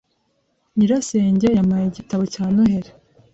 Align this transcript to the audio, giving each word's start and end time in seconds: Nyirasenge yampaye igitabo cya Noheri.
Nyirasenge 0.75 1.47
yampaye 1.57 1.85
igitabo 1.87 2.23
cya 2.33 2.43
Noheri. 2.53 2.91